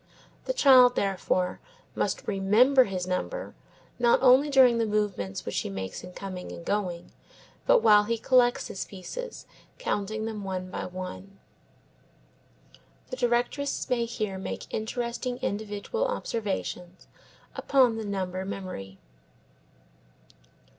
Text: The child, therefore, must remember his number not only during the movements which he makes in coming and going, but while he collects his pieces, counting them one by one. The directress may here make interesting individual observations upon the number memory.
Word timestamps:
The 0.45 0.53
child, 0.53 0.95
therefore, 0.95 1.59
must 1.93 2.27
remember 2.27 2.85
his 2.85 3.05
number 3.05 3.53
not 3.99 4.17
only 4.23 4.49
during 4.49 4.79
the 4.79 4.87
movements 4.87 5.45
which 5.45 5.59
he 5.59 5.69
makes 5.69 6.03
in 6.03 6.11
coming 6.13 6.51
and 6.51 6.65
going, 6.65 7.11
but 7.67 7.83
while 7.83 8.05
he 8.05 8.17
collects 8.17 8.65
his 8.65 8.83
pieces, 8.83 9.45
counting 9.77 10.25
them 10.25 10.43
one 10.43 10.71
by 10.71 10.87
one. 10.87 11.37
The 13.11 13.15
directress 13.15 13.87
may 13.91 14.05
here 14.05 14.39
make 14.39 14.73
interesting 14.73 15.37
individual 15.43 16.07
observations 16.07 17.07
upon 17.55 17.97
the 17.97 18.05
number 18.05 18.43
memory. 18.43 18.97